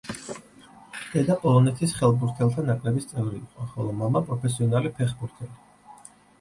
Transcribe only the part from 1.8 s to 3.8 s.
ხელბურთელთა ნაკრების წევრი იყო,